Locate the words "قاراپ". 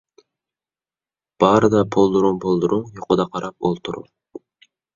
3.37-3.57